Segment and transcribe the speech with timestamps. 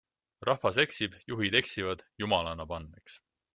[0.47, 3.23] Rahvas eksib, juhid eksivad, Jumal annab andeks.